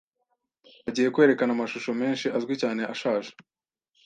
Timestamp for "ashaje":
2.93-3.29